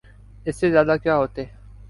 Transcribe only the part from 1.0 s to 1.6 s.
کیا ہوتے؟